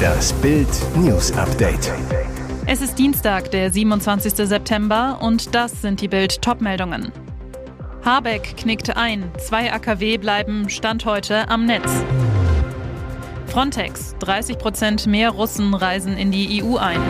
Das 0.00 0.32
Bild 0.34 0.68
News 0.96 1.32
Update. 1.32 1.92
Es 2.66 2.80
ist 2.80 2.98
Dienstag, 2.98 3.50
der 3.50 3.70
27. 3.70 4.34
September 4.34 5.18
und 5.20 5.54
das 5.54 5.82
sind 5.82 6.00
die 6.00 6.08
Bild 6.08 6.40
Topmeldungen. 6.42 7.12
Habeck 8.04 8.56
knickt 8.56 8.96
ein, 8.96 9.30
zwei 9.38 9.72
AKW 9.72 10.18
bleiben 10.18 10.68
Stand 10.68 11.04
heute 11.04 11.48
am 11.48 11.66
Netz. 11.66 11.90
Frontex, 13.46 14.14
30 14.20 14.58
Prozent 14.58 15.06
mehr 15.06 15.30
Russen 15.30 15.74
reisen 15.74 16.16
in 16.16 16.30
die 16.30 16.62
EU 16.62 16.76
ein. 16.76 17.00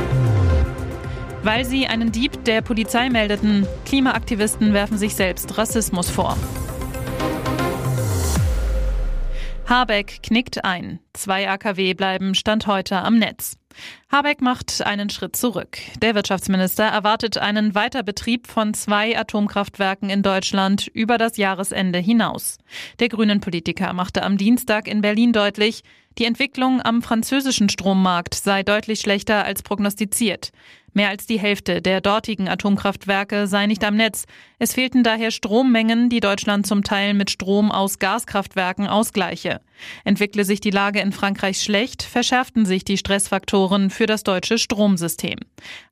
Weil 1.43 1.65
sie 1.65 1.87
einen 1.87 2.13
Dieb 2.13 2.45
der 2.45 2.61
Polizei 2.63 3.09
meldeten, 3.11 3.67
Klimaaktivisten 3.87 4.73
werfen 4.73 4.99
sich 4.99 5.15
selbst 5.15 5.57
Rassismus 5.59 6.11
vor. 6.11 6.37
Habeck 9.71 10.25
knickt 10.25 10.65
ein. 10.65 10.99
Zwei 11.13 11.49
AKW 11.49 11.95
bleiben 11.95 12.35
Stand 12.35 12.67
heute 12.67 12.97
am 13.03 13.21
Netz. 13.21 13.57
Habeck 14.11 14.41
macht 14.41 14.85
einen 14.85 15.11
Schritt 15.11 15.37
zurück. 15.37 15.79
Der 16.03 16.17
Wirtschaftsminister 16.17 16.83
erwartet 16.83 17.39
einen 17.39 17.77
Weiterbetrieb 17.77 18.49
von 18.49 18.75
zwei 18.75 19.17
Atomkraftwerken 19.17 20.11
in 20.11 20.25
Deutschland 20.25 20.89
über 20.89 21.19
das 21.19 21.37
Jahresende 21.37 22.01
hinaus. 22.01 22.59
Der 22.99 23.09
grünen 23.09 23.39
Politiker 23.39 23.93
machte 23.93 24.25
am 24.25 24.39
Dienstag 24.39 24.89
in 24.89 25.03
Berlin 25.03 25.33
deutlich, 25.33 25.85
die 26.19 26.25
Entwicklung 26.25 26.83
am 26.83 27.01
französischen 27.01 27.69
Strommarkt 27.69 28.35
sei 28.35 28.65
deutlich 28.65 28.99
schlechter 28.99 29.45
als 29.45 29.63
prognostiziert. 29.63 30.51
Mehr 30.93 31.09
als 31.09 31.27
die 31.27 31.39
Hälfte 31.39 31.81
der 31.81 32.01
dortigen 32.01 32.49
Atomkraftwerke 32.49 33.47
sei 33.47 33.67
nicht 33.67 33.85
am 33.85 33.97
Netz. 33.97 34.25
Es 34.59 34.75
fehlten 34.75 35.05
daher 35.05 35.31
Strommengen, 35.31 36.09
die 36.09 36.21
Deutschland 36.21 36.67
zum 36.67 36.83
Teil 36.83 37.15
mit 37.15 37.31
Strom 37.31 37.71
aus 37.71 37.99
Gaskraftwerken 37.99 38.87
ausgleiche. 38.89 39.61
Entwickle 40.05 40.45
sich 40.45 40.61
die 40.61 40.71
Lage 40.71 41.01
in 41.01 41.13
Frankreich 41.13 41.63
schlecht, 41.63 42.03
verschärften 42.03 42.67
sich 42.67 42.85
die 42.85 42.99
Stressfaktoren 42.99 43.91
für 43.91 44.07
das 44.07 44.25
deutsche 44.25 44.59
Stromsystem. 44.59 45.39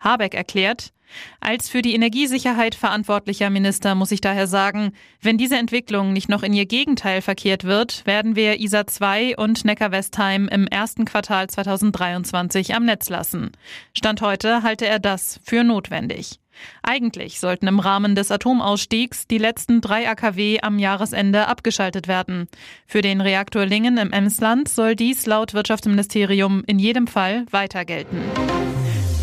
Habeck 0.00 0.34
erklärt, 0.34 0.92
als 1.40 1.68
für 1.68 1.82
die 1.82 1.94
Energiesicherheit 1.94 2.74
verantwortlicher 2.74 3.50
Minister 3.50 3.94
muss 3.94 4.12
ich 4.12 4.20
daher 4.20 4.46
sagen, 4.46 4.92
wenn 5.20 5.38
diese 5.38 5.56
Entwicklung 5.56 6.12
nicht 6.12 6.28
noch 6.28 6.42
in 6.42 6.52
ihr 6.52 6.66
Gegenteil 6.66 7.22
verkehrt 7.22 7.64
wird, 7.64 8.04
werden 8.06 8.36
wir 8.36 8.60
ISA 8.60 8.86
2 8.86 9.36
und 9.36 9.64
Neckar-Westheim 9.64 10.48
im 10.48 10.66
ersten 10.66 11.04
Quartal 11.04 11.48
2023 11.48 12.74
am 12.74 12.84
Netz 12.84 13.08
lassen. 13.08 13.52
Stand 13.92 14.20
heute 14.20 14.62
halte 14.62 14.86
er 14.86 14.98
das 14.98 15.40
für 15.44 15.64
notwendig. 15.64 16.40
Eigentlich 16.82 17.40
sollten 17.40 17.68
im 17.68 17.78
Rahmen 17.78 18.14
des 18.14 18.30
Atomausstiegs 18.30 19.26
die 19.26 19.38
letzten 19.38 19.80
drei 19.80 20.08
AKW 20.08 20.60
am 20.60 20.78
Jahresende 20.78 21.46
abgeschaltet 21.46 22.08
werden. 22.08 22.48
Für 22.86 23.02
den 23.02 23.20
Reaktor 23.20 23.66
Lingen 23.66 23.98
im 23.98 24.12
Emsland 24.12 24.68
soll 24.68 24.96
dies 24.96 25.26
laut 25.26 25.54
Wirtschaftsministerium 25.54 26.64
in 26.66 26.78
jedem 26.78 27.06
Fall 27.06 27.46
weiter 27.50 27.84
gelten. 27.84 28.22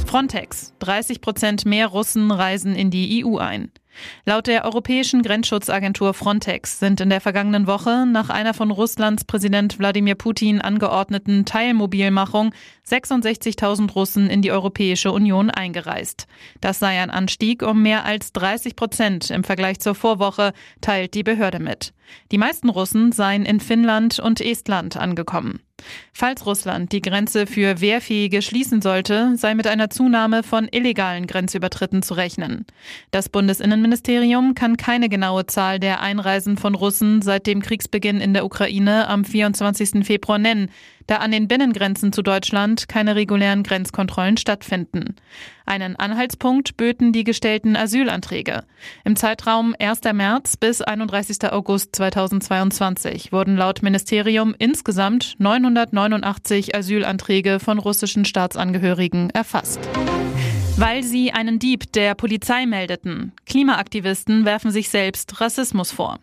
Frontex. 0.06 0.74
30 0.80 1.20
Prozent 1.20 1.66
mehr 1.66 1.88
Russen 1.88 2.32
reisen 2.32 2.76
in 2.76 2.92
die 2.92 3.26
EU 3.26 3.38
ein. 3.38 3.72
Laut 4.26 4.48
der 4.48 4.66
Europäischen 4.66 5.22
Grenzschutzagentur 5.24 6.14
Frontex 6.14 6.80
sind 6.80 7.02
in 7.02 7.10
der 7.10 7.22
vergangenen 7.22 7.68
Woche 7.68 8.06
nach 8.06 8.30
einer 8.30 8.54
von 8.54 8.72
Russlands 8.72 9.24
Präsident 9.24 9.80
Wladimir 9.80 10.16
Putin 10.16 10.62
angeordneten 10.62 11.46
Teilmobilmachung 11.46 12.54
66.000 12.88 13.92
Russen 13.94 14.30
in 14.30 14.42
die 14.42 14.52
Europäische 14.52 15.12
Union 15.12 15.50
eingereist. 15.50 16.28
Das 16.62 16.80
sei 16.80 17.02
ein 17.02 17.10
Anstieg 17.10 17.62
um 17.62 17.82
mehr 17.82 18.06
als 18.06 18.34
30 18.34 18.76
Prozent 18.76 19.32
im 19.32 19.44
Vergleich 19.44 19.80
zur 19.80 19.96
Vorwoche, 19.96 20.54
teilt 20.82 21.14
die 21.14 21.24
Behörde 21.24 21.60
mit. 21.60 21.94
Die 22.32 22.38
meisten 22.38 22.70
Russen 22.70 23.12
seien 23.12 23.46
in 23.46 23.60
Finnland 23.60 24.20
und 24.20 24.42
Estland 24.42 24.98
angekommen. 24.98 25.65
Falls 26.14 26.46
Russland 26.46 26.94
die 26.94 27.02
Grenze 27.02 27.46
für 27.46 27.82
Wehrfähige 27.82 28.42
schließen 28.42 28.82
sollte, 28.82 29.36
sei 29.36 29.54
mit 29.54 29.68
einer 29.68 29.90
Zunahme 29.90 30.44
von 30.44 30.70
illegalen 30.72 31.28
Grenzübertritten 31.28 32.02
zu 32.02 32.14
rechnen. 32.14 32.66
Das 33.12 33.28
Bundesinnenministerium 33.28 34.56
kann 34.56 34.78
keine 34.78 35.10
genaue 35.10 35.46
Zahl 35.46 35.80
der 35.80 36.00
Einreisen 36.00 36.58
von 36.58 36.74
Russen 36.74 37.22
seit 37.22 37.48
dem 37.48 37.62
Kriegsbeginn 37.62 38.22
in 38.22 38.34
der 38.34 38.46
Ukraine 38.46 39.10
am 39.10 39.26
24. 39.26 40.06
Februar 40.06 40.38
nennen 40.38 40.70
da 41.08 41.18
an 41.18 41.32
den 41.32 41.48
Binnengrenzen 41.48 42.12
zu 42.12 42.22
Deutschland 42.22 42.88
keine 42.88 43.16
regulären 43.16 43.64
Grenzkontrollen 43.64 44.38
stattfinden. 44.38 45.16
Einen 45.66 45.96
Anhaltspunkt 45.96 46.78
böten 46.78 47.12
die 47.12 47.24
gestellten 47.24 47.76
Asylanträge. 47.76 48.64
Im 49.04 49.16
Zeitraum 49.16 49.76
1. 49.80 50.02
März 50.14 50.58
bis 50.58 50.82
31. 50.82 51.52
August 51.52 51.96
2022 51.96 53.32
wurden 53.32 53.58
laut 53.58 53.82
Ministerium 53.82 54.56
insgesamt 54.58 55.36
989 55.40 56.76
Asylanträge 56.76 57.60
von 57.60 57.80
russischen 57.80 58.26
Staatsangehörigen 58.26 59.30
erfasst. 59.32 59.80
Weil 60.78 61.04
sie 61.04 61.32
einen 61.32 61.58
Dieb 61.58 61.94
der 61.94 62.16
Polizei 62.16 62.66
meldeten. 62.66 63.32
Klimaaktivisten 63.46 64.44
werfen 64.44 64.72
sich 64.72 64.90
selbst 64.90 65.40
Rassismus 65.40 65.92
vor. 65.92 66.20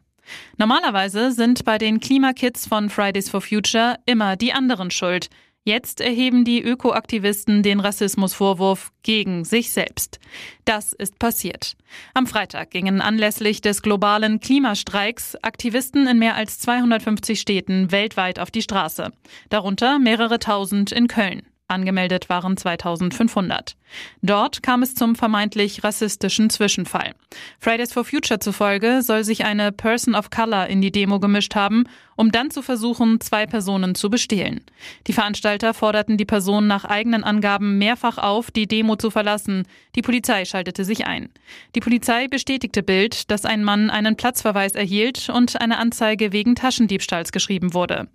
Normalerweise 0.56 1.32
sind 1.32 1.64
bei 1.64 1.78
den 1.78 2.00
Klimakids 2.00 2.66
von 2.66 2.90
Fridays 2.90 3.28
for 3.28 3.40
Future 3.40 3.96
immer 4.06 4.36
die 4.36 4.52
anderen 4.52 4.90
schuld. 4.90 5.28
Jetzt 5.64 6.00
erheben 6.00 6.44
die 6.44 6.60
Ökoaktivisten 6.60 7.62
den 7.62 7.78
Rassismusvorwurf 7.78 8.90
gegen 9.04 9.44
sich 9.44 9.70
selbst. 9.72 10.18
Das 10.64 10.92
ist 10.92 11.20
passiert. 11.20 11.76
Am 12.14 12.26
Freitag 12.26 12.70
gingen 12.72 13.00
anlässlich 13.00 13.60
des 13.60 13.80
globalen 13.80 14.40
Klimastreiks 14.40 15.36
Aktivisten 15.36 16.08
in 16.08 16.18
mehr 16.18 16.34
als 16.34 16.58
250 16.58 17.40
Städten 17.40 17.92
weltweit 17.92 18.40
auf 18.40 18.50
die 18.50 18.62
Straße. 18.62 19.12
Darunter 19.50 20.00
mehrere 20.00 20.40
tausend 20.40 20.90
in 20.90 21.06
Köln. 21.06 21.42
Angemeldet 21.72 22.28
waren 22.28 22.56
2500. 22.56 23.76
Dort 24.22 24.62
kam 24.62 24.82
es 24.82 24.94
zum 24.94 25.16
vermeintlich 25.16 25.84
rassistischen 25.84 26.50
Zwischenfall. 26.50 27.14
Fridays 27.58 27.92
for 27.92 28.04
Future 28.04 28.40
zufolge 28.40 29.02
soll 29.02 29.24
sich 29.24 29.44
eine 29.44 29.72
Person 29.72 30.14
of 30.14 30.30
Color 30.30 30.68
in 30.68 30.80
die 30.80 30.92
Demo 30.92 31.20
gemischt 31.20 31.54
haben, 31.54 31.84
um 32.16 32.30
dann 32.30 32.50
zu 32.50 32.62
versuchen, 32.62 33.20
zwei 33.20 33.46
Personen 33.46 33.94
zu 33.94 34.10
bestehlen. 34.10 34.60
Die 35.06 35.12
Veranstalter 35.12 35.74
forderten 35.74 36.16
die 36.16 36.24
Person 36.24 36.66
nach 36.66 36.84
eigenen 36.84 37.24
Angaben 37.24 37.78
mehrfach 37.78 38.18
auf, 38.18 38.50
die 38.50 38.66
Demo 38.66 38.96
zu 38.96 39.10
verlassen. 39.10 39.66
Die 39.94 40.02
Polizei 40.02 40.44
schaltete 40.44 40.84
sich 40.84 41.06
ein. 41.06 41.30
Die 41.74 41.80
Polizei 41.80 42.28
bestätigte 42.28 42.82
Bild, 42.82 43.30
dass 43.30 43.44
ein 43.44 43.64
Mann 43.64 43.90
einen 43.90 44.16
Platzverweis 44.16 44.74
erhielt 44.74 45.28
und 45.30 45.60
eine 45.60 45.78
Anzeige 45.78 46.32
wegen 46.32 46.54
Taschendiebstahls 46.54 47.32
geschrieben 47.32 47.74
wurde. 47.74 48.08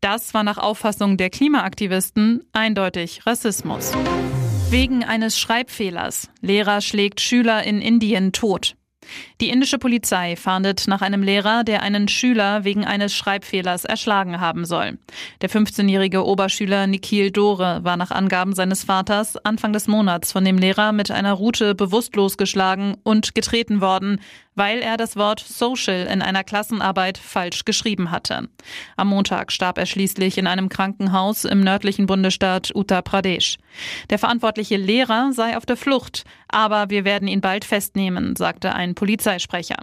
Das 0.00 0.32
war 0.32 0.44
nach 0.44 0.56
Auffassung 0.56 1.18
der 1.18 1.28
Klimaaktivisten 1.28 2.42
eindeutig 2.52 3.26
Rassismus. 3.26 3.92
Wegen 4.70 5.04
eines 5.04 5.38
Schreibfehlers. 5.38 6.30
Lehrer 6.40 6.80
schlägt 6.80 7.20
Schüler 7.20 7.64
in 7.64 7.82
Indien 7.82 8.32
tot. 8.32 8.76
Die 9.40 9.48
indische 9.48 9.78
Polizei 9.78 10.36
fahndet 10.36 10.86
nach 10.86 11.02
einem 11.02 11.22
Lehrer, 11.22 11.64
der 11.64 11.82
einen 11.82 12.08
Schüler 12.08 12.64
wegen 12.64 12.84
eines 12.84 13.14
Schreibfehlers 13.14 13.84
erschlagen 13.84 14.40
haben 14.40 14.64
soll. 14.64 14.98
Der 15.40 15.50
15-jährige 15.50 16.24
Oberschüler 16.24 16.86
Nikhil 16.86 17.30
Dore 17.30 17.80
war 17.82 17.96
nach 17.96 18.10
Angaben 18.10 18.54
seines 18.54 18.84
Vaters 18.84 19.36
Anfang 19.38 19.72
des 19.72 19.86
Monats 19.86 20.32
von 20.32 20.44
dem 20.44 20.58
Lehrer 20.58 20.92
mit 20.92 21.10
einer 21.10 21.32
Rute 21.32 21.74
bewusstlos 21.74 22.36
geschlagen 22.36 22.96
und 23.02 23.34
getreten 23.34 23.80
worden, 23.80 24.20
weil 24.54 24.80
er 24.80 24.96
das 24.96 25.16
Wort 25.16 25.40
Social 25.40 26.06
in 26.06 26.22
einer 26.22 26.44
Klassenarbeit 26.44 27.18
falsch 27.18 27.64
geschrieben 27.64 28.10
hatte. 28.10 28.48
Am 28.96 29.08
Montag 29.08 29.52
starb 29.52 29.78
er 29.78 29.86
schließlich 29.86 30.38
in 30.38 30.46
einem 30.46 30.68
Krankenhaus 30.68 31.44
im 31.44 31.60
nördlichen 31.60 32.06
Bundesstaat 32.06 32.70
Uttar 32.74 33.02
Pradesh. 33.02 33.58
Der 34.10 34.18
verantwortliche 34.18 34.76
Lehrer 34.76 35.32
sei 35.32 35.56
auf 35.56 35.66
der 35.66 35.76
Flucht, 35.76 36.24
aber 36.48 36.90
wir 36.90 37.04
werden 37.04 37.28
ihn 37.28 37.40
bald 37.40 37.64
festnehmen, 37.64 38.36
sagte 38.36 38.74
ein 38.74 38.94
Polizeisprecher. 38.94 39.76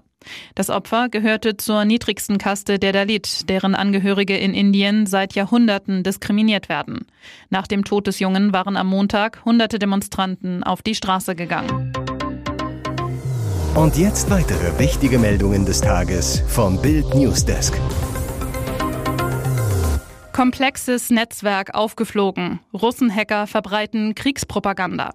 Das 0.56 0.70
Opfer 0.70 1.10
gehörte 1.10 1.58
zur 1.58 1.86
niedrigsten 1.86 2.38
Kaste 2.38 2.80
der 2.80 2.92
Dalit, 2.92 3.50
deren 3.50 3.76
Angehörige 3.76 4.38
in 4.38 4.54
Indien 4.54 5.06
seit 5.06 5.36
Jahrhunderten 5.36 6.04
diskriminiert 6.04 6.70
werden. 6.70 7.06
Nach 7.50 7.68
dem 7.68 7.86
Tod 7.86 8.08
des 8.08 8.20
Jungen 8.20 8.54
waren 8.54 8.78
am 8.78 8.88
Montag 8.88 9.46
hunderte 9.46 9.80
Demonstranten 9.80 10.64
auf 10.64 10.82
die 10.82 10.96
Straße 10.96 11.36
gegangen. 11.36 11.94
Und 13.76 13.98
jetzt 13.98 14.30
weitere 14.30 14.78
wichtige 14.80 15.20
Meldungen 15.20 15.66
des 15.66 15.82
Tages 15.82 16.44
vom 16.48 16.82
Bild 16.82 17.14
Newsdesk. 17.14 17.80
Komplexes 20.34 21.10
Netzwerk 21.10 21.74
aufgeflogen. 21.74 22.60
Russenhacker 22.74 23.48
verbreiten 23.48 24.16
Kriegspropaganda. 24.16 25.14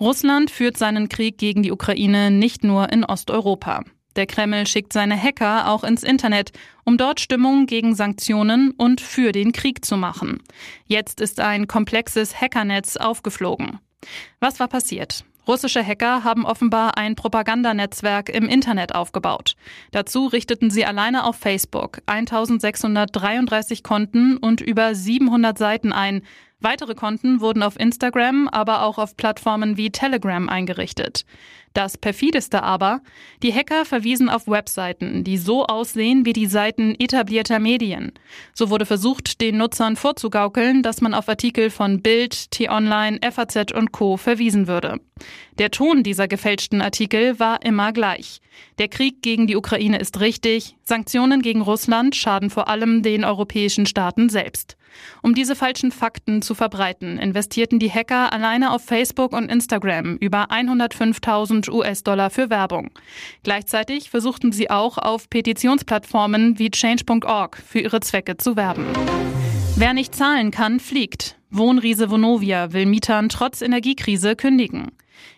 Russland 0.00 0.50
führt 0.50 0.76
seinen 0.76 1.08
Krieg 1.08 1.38
gegen 1.38 1.62
die 1.62 1.72
Ukraine 1.72 2.30
nicht 2.30 2.64
nur 2.64 2.92
in 2.92 3.04
Osteuropa. 3.04 3.84
Der 4.16 4.26
Kreml 4.26 4.66
schickt 4.66 4.92
seine 4.92 5.20
Hacker 5.20 5.68
auch 5.68 5.84
ins 5.84 6.02
Internet, 6.02 6.52
um 6.84 6.96
dort 6.96 7.20
Stimmung 7.20 7.66
gegen 7.66 7.94
Sanktionen 7.94 8.70
und 8.70 9.00
für 9.00 9.32
den 9.32 9.52
Krieg 9.52 9.84
zu 9.84 9.96
machen. 9.96 10.42
Jetzt 10.86 11.20
ist 11.20 11.38
ein 11.38 11.66
komplexes 11.66 12.40
Hackernetz 12.40 12.96
aufgeflogen. 12.96 13.78
Was 14.40 14.58
war 14.58 14.68
passiert? 14.68 15.24
Russische 15.48 15.84
Hacker 15.84 16.24
haben 16.24 16.44
offenbar 16.44 16.98
ein 16.98 17.14
Propagandanetzwerk 17.14 18.28
im 18.28 18.48
Internet 18.48 18.94
aufgebaut. 18.94 19.54
Dazu 19.92 20.26
richteten 20.26 20.70
sie 20.70 20.84
alleine 20.84 21.24
auf 21.24 21.36
Facebook 21.36 22.00
1633 22.06 23.82
Konten 23.82 24.36
und 24.36 24.60
über 24.60 24.94
700 24.94 25.56
Seiten 25.56 25.92
ein, 25.92 26.22
Weitere 26.60 26.94
Konten 26.94 27.40
wurden 27.40 27.62
auf 27.62 27.78
Instagram, 27.78 28.48
aber 28.48 28.82
auch 28.82 28.96
auf 28.96 29.16
Plattformen 29.16 29.76
wie 29.76 29.90
Telegram 29.90 30.48
eingerichtet. 30.48 31.26
Das 31.74 31.98
perfideste 31.98 32.62
aber, 32.62 33.02
die 33.42 33.52
Hacker 33.52 33.84
verwiesen 33.84 34.30
auf 34.30 34.48
Webseiten, 34.48 35.24
die 35.24 35.36
so 35.36 35.66
aussehen 35.66 36.24
wie 36.24 36.32
die 36.32 36.46
Seiten 36.46 36.94
etablierter 36.98 37.58
Medien. 37.58 38.12
So 38.54 38.70
wurde 38.70 38.86
versucht, 38.86 39.42
den 39.42 39.58
Nutzern 39.58 39.96
vorzugaukeln, 39.96 40.82
dass 40.82 41.02
man 41.02 41.12
auf 41.12 41.28
Artikel 41.28 41.68
von 41.68 42.00
Bild, 42.00 42.50
T-Online, 42.50 43.20
FAZ 43.30 43.72
und 43.74 43.92
Co. 43.92 44.16
verwiesen 44.16 44.66
würde. 44.66 44.98
Der 45.58 45.70
Ton 45.70 46.02
dieser 46.02 46.28
gefälschten 46.28 46.80
Artikel 46.80 47.38
war 47.38 47.62
immer 47.62 47.92
gleich. 47.92 48.40
Der 48.78 48.88
Krieg 48.88 49.20
gegen 49.20 49.46
die 49.46 49.56
Ukraine 49.56 49.98
ist 49.98 50.20
richtig, 50.20 50.76
Sanktionen 50.82 51.42
gegen 51.42 51.60
Russland 51.60 52.16
schaden 52.16 52.48
vor 52.48 52.68
allem 52.68 53.02
den 53.02 53.22
europäischen 53.22 53.84
Staaten 53.84 54.30
selbst. 54.30 54.78
Um 55.22 55.34
diese 55.34 55.56
falschen 55.56 55.92
Fakten 55.92 56.42
zu 56.42 56.54
verbreiten, 56.54 57.18
investierten 57.18 57.78
die 57.78 57.90
Hacker 57.90 58.32
alleine 58.32 58.72
auf 58.72 58.84
Facebook 58.84 59.32
und 59.32 59.50
Instagram 59.50 60.16
über 60.16 60.50
105.000 60.50 61.70
US-Dollar 61.70 62.30
für 62.30 62.50
Werbung. 62.50 62.90
Gleichzeitig 63.42 64.10
versuchten 64.10 64.52
sie 64.52 64.70
auch 64.70 64.98
auf 64.98 65.28
Petitionsplattformen 65.30 66.58
wie 66.58 66.70
change.org 66.70 67.56
für 67.56 67.80
ihre 67.80 68.00
Zwecke 68.00 68.36
zu 68.36 68.56
werben. 68.56 68.86
Wer 69.76 69.92
nicht 69.92 70.14
zahlen 70.14 70.50
kann, 70.50 70.80
fliegt. 70.80 71.36
Wohnriese 71.50 72.10
Vonovia 72.10 72.72
will 72.72 72.86
Mietern 72.86 73.28
trotz 73.28 73.62
Energiekrise 73.62 74.36
kündigen. 74.36 74.92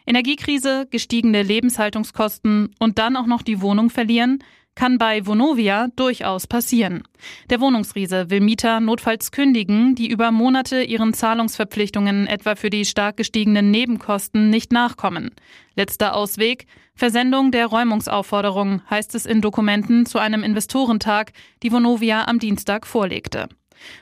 Energiekrise, 0.06 0.87
gestiegene 0.91 1.43
Lebenshaltungskosten 1.43 2.75
und 2.79 2.99
dann 2.99 3.17
auch 3.17 3.27
noch 3.27 3.43
die 3.43 3.61
Wohnung 3.61 3.91
verlieren– 3.91 4.43
kann 4.78 4.96
bei 4.96 5.26
Vonovia 5.26 5.88
durchaus 5.96 6.46
passieren. 6.46 7.02
Der 7.50 7.60
Wohnungsriese 7.60 8.30
will 8.30 8.38
Mieter 8.38 8.78
notfalls 8.78 9.32
kündigen, 9.32 9.96
die 9.96 10.08
über 10.08 10.30
Monate 10.30 10.84
ihren 10.84 11.14
Zahlungsverpflichtungen 11.14 12.28
etwa 12.28 12.54
für 12.54 12.70
die 12.70 12.84
stark 12.84 13.16
gestiegenen 13.16 13.72
Nebenkosten 13.72 14.50
nicht 14.50 14.70
nachkommen. 14.70 15.32
Letzter 15.75 16.14
Ausweg 16.14 16.66
Versendung 16.94 17.50
der 17.50 17.66
Räumungsaufforderung 17.66 18.82
heißt 18.88 19.16
es 19.16 19.26
in 19.26 19.40
Dokumenten 19.40 20.06
zu 20.06 20.20
einem 20.20 20.44
Investorentag, 20.44 21.32
die 21.64 21.72
Vonovia 21.72 22.28
am 22.28 22.38
Dienstag 22.38 22.86
vorlegte. 22.86 23.48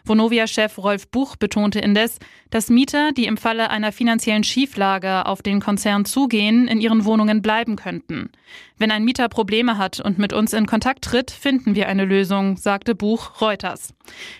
Vonovia-Chef 0.05 0.79
Rolf 0.79 1.09
Buch 1.09 1.37
betonte 1.37 1.81
indes, 1.81 2.19
dass 2.51 2.71
Mieter, 2.71 3.13
die 3.13 3.27
im 3.27 3.37
Falle 3.37 3.71
einer 3.71 3.93
finanziellen 3.93 4.45
Schieflage 4.45 5.27
auf 5.27 5.43
den 5.43 5.61
Konzern 5.61 6.05
zugehen, 6.05 6.69
in 6.69 6.81
ihren 6.81 7.05
Wohnungen 7.05 7.43
bleiben 7.43 7.77
könnten. 7.77 8.31
Wenn 8.79 8.91
ein 8.91 9.05
Mieter 9.05 9.31
Probleme 9.31 9.79
hat 9.79 10.01
und 10.01 10.19
mit 10.19 10.35
uns 10.35 10.53
in 10.53 10.67
Kontakt 10.67 11.03
tritt, 11.03 11.31
finden 11.31 11.75
wir 11.75 11.89
eine 11.89 12.05
Lösung, 12.05 12.59
sagte 12.59 12.95
Buch 12.95 13.41
Reuters. 13.41 13.95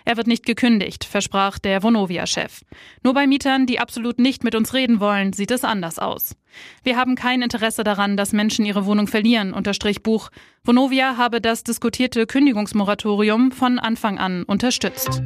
Er 0.05 0.19
wird 0.19 0.27
nicht 0.27 0.45
gekündigt, 0.45 1.05
versprach 1.05 1.59
der 1.59 1.83
Vonovia-Chef. 1.83 2.61
Nur 3.03 3.15
bei 3.15 3.27
Mietern, 3.27 3.65
die 3.65 3.81
absolut 3.81 4.19
nicht 4.19 4.45
mit 4.45 4.55
uns 4.55 4.75
reden 4.75 5.01
wollen, 5.01 5.33
sieht 5.33 5.51
es 5.51 5.65
anders 5.65 5.99
aus. 5.99 6.37
Wir 6.83 6.99
haben 6.99 7.15
kein 7.15 7.41
Interesse 7.41 7.83
daran, 7.83 8.19
dass 8.19 8.35
Menschen 8.35 8.67
ihre 8.67 8.85
Wohnung 8.85 9.07
verlieren, 9.07 9.55
unterstrich 9.55 10.03
Buch. 10.03 10.31
Vonovia 10.65 11.17
habe 11.17 11.41
das 11.41 11.65
diskutierte 11.65 12.27
Kündigungsmoratorium 12.27 13.53
von 13.53 13.79
Anfang 13.79 14.19
an 14.19 14.43
unterstützt. 14.43 15.23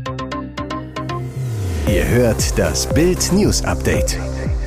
Ihr 1.88 2.06
hört 2.06 2.56
das 2.56 2.92
Bild 2.94 3.32
News 3.32 3.64
Update 3.64 4.16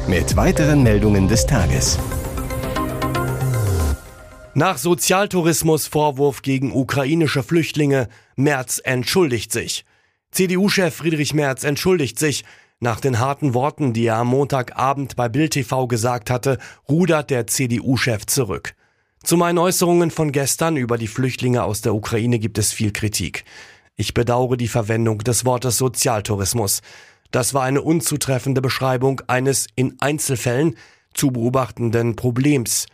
mit 0.09 0.35
weiteren 0.35 0.83
Meldungen 0.83 1.29
des 1.29 1.45
Tages. 1.45 1.97
Nach 4.55 4.77
Sozialtourismus-Vorwurf 4.77 6.44
gegen 6.44 6.71
ukrainische 6.73 7.41
Flüchtlinge, 7.41 8.07
Merz 8.35 8.79
entschuldigt 8.83 9.51
sich. 9.51 9.83
CDU-Chef 10.29 10.94
Friedrich 10.94 11.33
Merz 11.33 11.63
entschuldigt 11.63 12.19
sich. 12.19 12.44
Nach 12.79 13.00
den 13.00 13.17
harten 13.17 13.55
Worten, 13.55 13.94
die 13.94 14.05
er 14.05 14.17
am 14.17 14.27
Montagabend 14.27 15.15
bei 15.15 15.27
Bild 15.27 15.53
TV 15.53 15.88
gesagt 15.88 16.29
hatte, 16.29 16.59
rudert 16.88 17.31
der 17.31 17.47
CDU-Chef 17.47 18.27
zurück. 18.27 18.75
Zu 19.23 19.38
meinen 19.38 19.57
Äußerungen 19.57 20.11
von 20.11 20.31
gestern 20.31 20.77
über 20.77 21.00
die 21.00 21.07
Flüchtlinge 21.07 21.63
aus 21.63 21.81
der 21.81 21.95
Ukraine 21.95 22.38
gibt 22.38 22.59
es 22.59 22.71
viel 22.71 22.91
Kritik. 22.91 23.45
Ich 23.95 24.13
bedauere 24.13 24.55
die 24.55 24.67
Verwendung 24.67 25.19
des 25.19 25.45
Wortes 25.45 25.79
Sozialtourismus. 25.79 26.81
Das 27.31 27.55
war 27.55 27.63
eine 27.63 27.81
unzutreffende 27.81 28.61
Beschreibung 28.61 29.19
eines 29.25 29.65
in 29.75 29.95
Einzelfällen 30.00 30.75
zu 31.15 31.31
beobachtenden 31.31 32.15
Problems. 32.15 32.85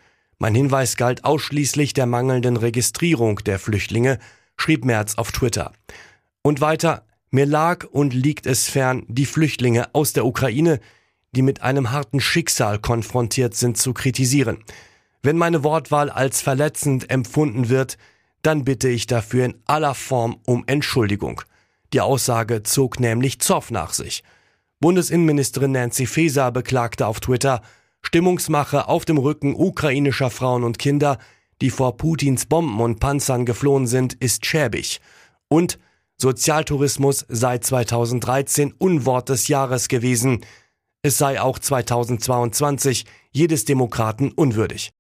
Mein 0.42 0.56
Hinweis 0.56 0.96
galt 0.96 1.26
ausschließlich 1.26 1.94
der 1.94 2.06
mangelnden 2.06 2.56
Registrierung 2.56 3.40
der 3.46 3.60
Flüchtlinge, 3.60 4.20
schrieb 4.56 4.86
Merz 4.86 5.16
auf 5.16 5.34
Twitter. 5.34 5.74
Und 6.42 6.62
weiter, 6.62 7.06
mir 7.30 7.46
lag 7.46 7.86
und 7.86 8.14
liegt 8.14 8.48
es 8.48 8.70
fern, 8.70 9.04
die 9.10 9.26
Flüchtlinge 9.26 9.94
aus 9.94 10.14
der 10.14 10.26
Ukraine, 10.26 10.80
die 11.34 11.42
mit 11.42 11.62
einem 11.62 11.92
harten 11.92 12.22
Schicksal 12.22 12.80
konfrontiert 12.80 13.54
sind, 13.54 13.78
zu 13.78 13.94
kritisieren. 13.94 14.64
Wenn 15.22 15.38
meine 15.38 15.66
Wortwahl 15.66 16.10
als 16.10 16.42
verletzend 16.42 17.10
empfunden 17.10 17.68
wird, 17.68 17.98
dann 18.42 18.64
bitte 18.64 18.88
ich 18.88 19.08
dafür 19.08 19.44
in 19.44 19.56
aller 19.66 19.94
Form 19.94 20.38
um 20.46 20.64
Entschuldigung. 20.68 21.42
Die 21.92 22.00
Aussage 22.00 22.64
zog 22.64 23.02
nämlich 23.02 23.40
Zoff 23.40 23.72
nach 23.72 23.92
sich. 23.92 24.24
Bundesinnenministerin 24.80 25.74
Nancy 25.74 26.06
Faeser 26.06 26.54
beklagte 26.54 27.08
auf 27.08 27.20
Twitter 27.20 27.62
Stimmungsmache 28.02 28.88
auf 28.88 29.06
dem 29.06 29.18
Rücken 29.18 29.56
ukrainischer 29.56 30.30
Frauen 30.30 30.64
und 30.64 30.80
Kinder, 30.80 31.18
die 31.62 31.70
vor 31.70 31.98
Putins 31.98 32.46
Bomben 32.46 32.80
und 32.80 33.00
Panzern 33.00 33.46
geflohen 33.46 33.88
sind, 33.88 34.14
ist 34.14 34.46
schäbig. 34.46 35.02
Und 35.48 35.80
Sozialtourismus 36.18 37.26
sei 37.30 37.60
2013 37.60 38.74
Unwort 38.78 39.30
des 39.30 39.48
Jahres 39.48 39.88
gewesen. 39.88 40.42
Es 41.02 41.18
sei 41.18 41.42
auch 41.42 41.60
2022 41.60 43.06
jedes 43.32 43.64
Demokraten 43.66 44.32
unwürdig. 44.32 44.92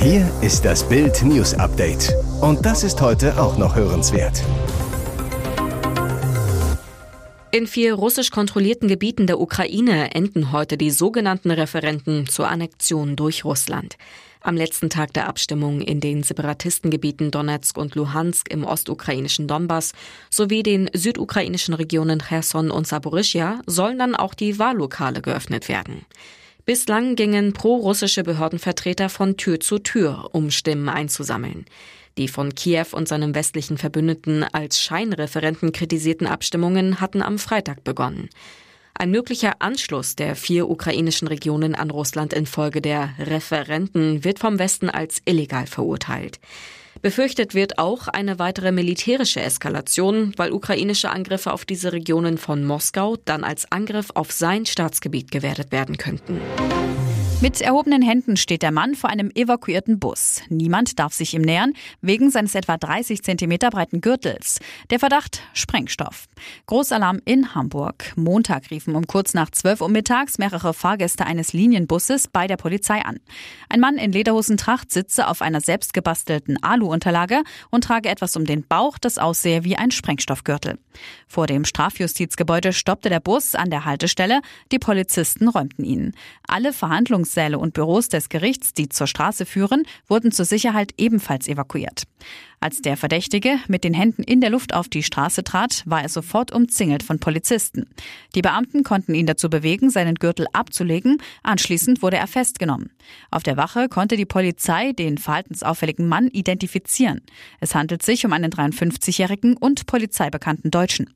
Hier 0.00 0.28
ist 0.40 0.64
das 0.64 0.88
Bild 0.88 1.22
News 1.22 1.54
Update. 1.54 2.12
Und 2.40 2.64
das 2.64 2.82
ist 2.82 3.00
heute 3.00 3.40
auch 3.40 3.58
noch 3.58 3.76
hörenswert. 3.76 4.42
In 7.50 7.66
vier 7.66 7.94
russisch 7.94 8.30
kontrollierten 8.30 8.88
Gebieten 8.88 9.26
der 9.26 9.40
Ukraine 9.40 10.14
enden 10.14 10.52
heute 10.52 10.76
die 10.76 10.90
sogenannten 10.90 11.50
Referenten 11.50 12.26
zur 12.26 12.46
Annexion 12.46 13.16
durch 13.16 13.42
Russland. 13.46 13.96
Am 14.42 14.54
letzten 14.54 14.90
Tag 14.90 15.14
der 15.14 15.26
Abstimmung 15.26 15.80
in 15.80 16.00
den 16.00 16.22
Separatistengebieten 16.22 17.30
Donetsk 17.30 17.78
und 17.78 17.94
Luhansk 17.94 18.52
im 18.52 18.64
ostukrainischen 18.64 19.48
Donbass 19.48 19.92
sowie 20.28 20.62
den 20.62 20.90
südukrainischen 20.92 21.72
Regionen 21.72 22.20
Cherson 22.20 22.70
und 22.70 22.86
Saporischia 22.86 23.62
sollen 23.66 23.98
dann 23.98 24.14
auch 24.14 24.34
die 24.34 24.58
Wahllokale 24.58 25.22
geöffnet 25.22 25.70
werden. 25.70 26.04
Bislang 26.66 27.16
gingen 27.16 27.54
pro-russische 27.54 28.24
Behördenvertreter 28.24 29.08
von 29.08 29.38
Tür 29.38 29.58
zu 29.58 29.78
Tür, 29.78 30.28
um 30.32 30.50
Stimmen 30.50 30.90
einzusammeln. 30.90 31.64
Die 32.18 32.28
von 32.28 32.54
Kiew 32.54 32.86
und 32.92 33.06
seinem 33.06 33.34
westlichen 33.34 33.78
Verbündeten 33.78 34.42
als 34.42 34.82
Scheinreferenten 34.82 35.72
kritisierten 35.72 36.26
Abstimmungen 36.26 37.00
hatten 37.00 37.22
am 37.22 37.38
Freitag 37.38 37.84
begonnen. 37.84 38.28
Ein 38.94 39.12
möglicher 39.12 39.54
Anschluss 39.60 40.16
der 40.16 40.34
vier 40.34 40.68
ukrainischen 40.68 41.28
Regionen 41.28 41.76
an 41.76 41.90
Russland 41.90 42.32
infolge 42.32 42.82
der 42.82 43.10
Referenten 43.20 44.24
wird 44.24 44.40
vom 44.40 44.58
Westen 44.58 44.90
als 44.90 45.22
illegal 45.24 45.68
verurteilt. 45.68 46.40
Befürchtet 47.00 47.54
wird 47.54 47.78
auch 47.78 48.08
eine 48.08 48.40
weitere 48.40 48.72
militärische 48.72 49.40
Eskalation, 49.40 50.32
weil 50.36 50.52
ukrainische 50.52 51.10
Angriffe 51.10 51.52
auf 51.52 51.64
diese 51.64 51.92
Regionen 51.92 52.38
von 52.38 52.64
Moskau 52.64 53.16
dann 53.24 53.44
als 53.44 53.70
Angriff 53.70 54.10
auf 54.14 54.32
sein 54.32 54.66
Staatsgebiet 54.66 55.30
gewertet 55.30 55.70
werden 55.70 55.96
könnten. 55.96 56.40
Mit 57.40 57.60
erhobenen 57.60 58.02
Händen 58.02 58.36
steht 58.36 58.62
der 58.62 58.72
Mann 58.72 58.96
vor 58.96 59.10
einem 59.10 59.30
evakuierten 59.32 60.00
Bus. 60.00 60.42
Niemand 60.48 60.98
darf 60.98 61.14
sich 61.14 61.34
ihm 61.34 61.42
nähern, 61.42 61.72
wegen 62.00 62.32
seines 62.32 62.56
etwa 62.56 62.76
30 62.76 63.22
Zentimeter 63.22 63.70
breiten 63.70 64.00
Gürtels. 64.00 64.58
Der 64.90 64.98
Verdacht 64.98 65.42
Sprengstoff. 65.52 66.26
Großalarm 66.66 67.20
in 67.24 67.54
Hamburg. 67.54 68.12
Montag 68.16 68.72
riefen 68.72 68.96
um 68.96 69.06
kurz 69.06 69.34
nach 69.34 69.50
12 69.50 69.82
Uhr 69.82 69.88
mittags 69.88 70.38
mehrere 70.38 70.74
Fahrgäste 70.74 71.26
eines 71.26 71.52
Linienbusses 71.52 72.26
bei 72.26 72.48
der 72.48 72.56
Polizei 72.56 73.02
an. 73.02 73.20
Ein 73.68 73.78
Mann 73.78 73.98
in 73.98 74.10
Lederhosentracht 74.10 74.90
sitze 74.90 75.28
auf 75.28 75.40
einer 75.40 75.60
selbstgebastelten 75.60 76.60
Alu-Unterlage 76.60 77.44
und 77.70 77.84
trage 77.84 78.08
etwas 78.08 78.34
um 78.34 78.46
den 78.46 78.66
Bauch, 78.66 78.98
das 78.98 79.16
aussehe 79.16 79.62
wie 79.62 79.76
ein 79.76 79.92
Sprengstoffgürtel. 79.92 80.76
Vor 81.28 81.46
dem 81.46 81.64
Strafjustizgebäude 81.64 82.72
stoppte 82.72 83.10
der 83.10 83.20
Bus 83.20 83.54
an 83.54 83.70
der 83.70 83.84
Haltestelle. 83.84 84.40
Die 84.72 84.80
Polizisten 84.80 85.46
räumten 85.46 85.84
ihn. 85.84 86.14
Alle 86.48 86.72
Verhandlungs 86.72 87.27
Verhandlungssäle 87.28 87.58
und 87.58 87.74
Büros 87.74 88.08
des 88.08 88.28
Gerichts, 88.28 88.72
die 88.74 88.88
zur 88.88 89.06
Straße 89.06 89.46
führen, 89.46 89.84
wurden 90.08 90.32
zur 90.32 90.44
Sicherheit 90.44 90.92
ebenfalls 90.96 91.48
evakuiert. 91.48 92.04
Als 92.60 92.82
der 92.82 92.96
Verdächtige 92.96 93.58
mit 93.68 93.84
den 93.84 93.94
Händen 93.94 94.24
in 94.24 94.40
der 94.40 94.50
Luft 94.50 94.74
auf 94.74 94.88
die 94.88 95.04
Straße 95.04 95.44
trat, 95.44 95.84
war 95.86 96.02
er 96.02 96.08
sofort 96.08 96.52
umzingelt 96.52 97.04
von 97.04 97.20
Polizisten. 97.20 97.88
Die 98.34 98.42
Beamten 98.42 98.82
konnten 98.82 99.14
ihn 99.14 99.26
dazu 99.26 99.48
bewegen, 99.48 99.90
seinen 99.90 100.16
Gürtel 100.16 100.46
abzulegen. 100.52 101.18
Anschließend 101.44 102.02
wurde 102.02 102.16
er 102.16 102.26
festgenommen. 102.26 102.90
Auf 103.30 103.44
der 103.44 103.56
Wache 103.56 103.88
konnte 103.88 104.16
die 104.16 104.26
Polizei 104.26 104.92
den 104.92 105.18
verhaltensauffälligen 105.18 106.08
Mann 106.08 106.26
identifizieren. 106.28 107.20
Es 107.60 107.76
handelt 107.76 108.02
sich 108.02 108.26
um 108.26 108.32
einen 108.32 108.50
53-jährigen 108.50 109.56
und 109.56 109.86
polizeibekannten 109.86 110.72
Deutschen. 110.72 111.14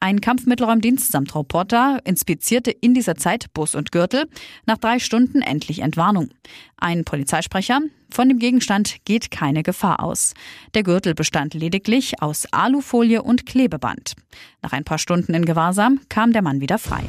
Ein 0.00 0.20
Kampfmittelräumdienst 0.20 1.12
samt 1.12 1.36
Reporter 1.36 2.00
inspizierte 2.04 2.72
in 2.72 2.94
dieser 2.94 3.14
Zeit 3.14 3.52
Bus 3.54 3.76
und 3.76 3.92
Gürtel. 3.92 4.28
Nach 4.66 4.78
drei 4.78 4.98
Stunden 4.98 5.40
endlich 5.40 5.80
Entwarnung. 5.80 6.30
Ein 6.78 7.04
Polizeisprecher, 7.04 7.80
von 8.14 8.28
dem 8.28 8.38
Gegenstand 8.38 8.96
geht 9.04 9.30
keine 9.30 9.62
Gefahr 9.62 10.02
aus. 10.02 10.34
Der 10.74 10.82
Gürtel 10.82 11.14
bestand 11.14 11.54
lediglich 11.54 12.22
aus 12.22 12.46
Alufolie 12.52 13.22
und 13.22 13.46
Klebeband. 13.46 14.14
Nach 14.62 14.72
ein 14.72 14.84
paar 14.84 14.98
Stunden 14.98 15.34
in 15.34 15.44
Gewahrsam 15.44 16.00
kam 16.08 16.32
der 16.32 16.42
Mann 16.42 16.60
wieder 16.60 16.78
frei. 16.78 17.04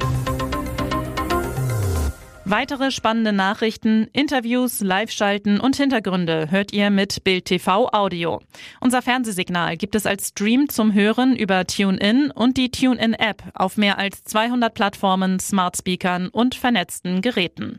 Weitere 2.52 2.92
spannende 2.92 3.32
Nachrichten, 3.32 4.08
Interviews, 4.12 4.82
Live-Schalten 4.82 5.62
und 5.62 5.78
Hintergründe 5.78 6.52
hört 6.52 6.74
ihr 6.74 6.90
mit 6.90 7.24
Bild 7.24 7.46
TV 7.46 7.88
Audio. 7.94 8.42
Unser 8.82 9.02
Fernsehsignal 9.02 9.78
gibt 9.78 9.96
es 9.96 10.06
als 10.06 10.30
Stream 10.30 10.68
zum 10.68 10.94
Hören 10.94 11.36
über 11.36 11.66
TuneIn 11.66 12.30
und 12.30 12.58
die 12.58 12.70
TuneIn-App 12.70 13.44
auf 13.54 13.78
mehr 13.78 13.98
als 13.98 14.26
200 14.26 14.74
Plattformen, 14.74 15.40
Smart 15.40 15.78
Speakern 15.78 16.28
und 16.28 16.56
vernetzten 16.56 17.22
Geräten. 17.22 17.70